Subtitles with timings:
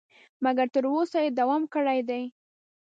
[0.43, 2.23] مګر تر اوسه یې دوام کړی دی.